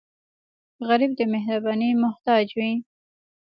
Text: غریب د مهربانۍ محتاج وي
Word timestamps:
غریب 0.87 1.11
د 1.19 1.21
مهربانۍ 1.33 1.91
محتاج 2.03 2.45
وي 2.57 2.71